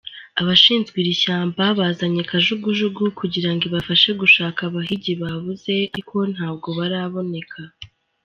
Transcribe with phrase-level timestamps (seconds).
[0.41, 7.59] Abashinzwe iri shyamba bazanye kajugujugu kugira ngo ibafashe gushaka abahigi babuze ariko ntabwo baraboneka.